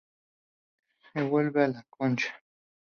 Se 1.13 1.21
vuelve 1.21 1.63
a 1.63 1.67
la 1.67 1.85
Concha. 1.87 2.33